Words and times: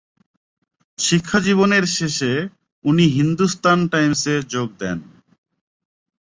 শিক্ষাজীবনের 0.99 1.85
শেষে 1.87 2.31
উনি 2.85 3.05
হিন্দুস্তান 3.07 3.79
টাইমসে 3.87 4.33
এ 4.37 4.47
যোগ 4.49 4.69
দেন। 4.79 4.97